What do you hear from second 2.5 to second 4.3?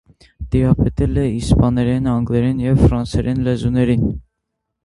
և ֆրանսերեն լեզուներին։